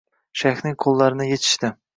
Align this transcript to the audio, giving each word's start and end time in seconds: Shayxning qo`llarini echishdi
Shayxning 0.43 0.75
qo`llarini 0.85 1.31
echishdi 1.37 1.75